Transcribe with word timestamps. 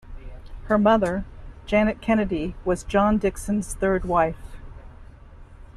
Her 0.63 0.79
mother, 0.79 1.25
Janet 1.67 2.01
Kennedy, 2.01 2.55
was 2.65 2.81
John 2.83 3.19
Dixon's 3.19 3.75
third 3.75 4.03
wife. 4.03 4.57